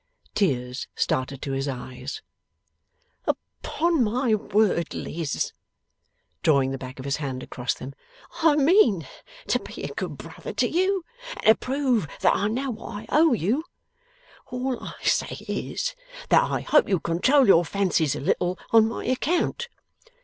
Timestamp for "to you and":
10.53-11.43